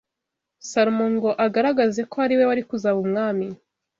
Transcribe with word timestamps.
Salomo 0.69 1.05
ngo 1.13 1.29
agaragaze 1.45 2.01
ko 2.11 2.15
ari 2.25 2.33
we 2.39 2.43
wari 2.49 2.63
kuzaba 2.69 2.97
umwami 3.05 3.47